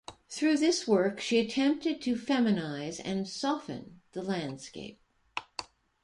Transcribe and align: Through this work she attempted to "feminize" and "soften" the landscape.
Through 0.29 0.57
this 0.57 0.87
work 0.87 1.19
she 1.19 1.37
attempted 1.37 2.01
to 2.01 2.15
"feminize" 2.15 2.99
and 3.05 3.27
"soften" 3.27 4.01
the 4.13 4.23
landscape. 4.23 4.99